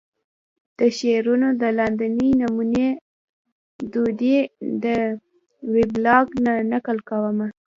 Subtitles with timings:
[0.77, 2.87] د شعرونو دا لاندينۍ نمونې
[3.93, 4.39] ددوې
[4.83, 4.85] د
[5.73, 7.47] وېبلاګ نه نقل کومه